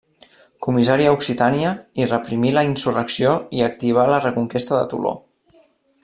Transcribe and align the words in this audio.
Comissari 0.67 1.05
a 1.09 1.11
Occitània, 1.17 1.73
hi 2.01 2.07
reprimí 2.11 2.53
la 2.57 2.63
insurrecció 2.69 3.35
i 3.59 3.65
activà 3.69 4.07
la 4.13 4.21
reconquesta 4.27 4.77
de 4.81 4.89
Toló. 4.95 5.13